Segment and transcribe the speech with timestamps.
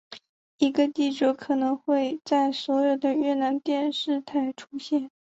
[0.57, 5.11] 一个记者可能会在所有的越南电视台出现。